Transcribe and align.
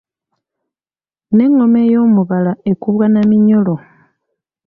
N'engoma 1.31 1.79
ey’omubala 1.87 2.51
ekubwa 2.71 3.05
na 3.09 3.21
minyolo. 3.29 3.75